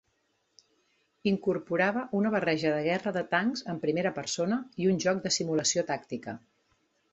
[1.31, 5.87] Incorporava una barreja de guerra de tancs en primera persona i un joc de simulació
[5.95, 6.39] tàctica.